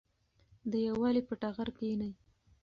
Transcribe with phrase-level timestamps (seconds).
[0.71, 2.11] د یووالي په ټغر کېنئ.